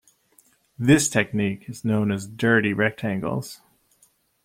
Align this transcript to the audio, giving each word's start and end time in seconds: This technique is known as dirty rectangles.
This 0.79 1.07
technique 1.07 1.69
is 1.69 1.85
known 1.85 2.11
as 2.11 2.25
dirty 2.25 2.73
rectangles. 2.73 3.61